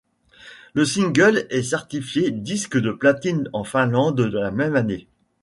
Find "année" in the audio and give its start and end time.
4.75-5.05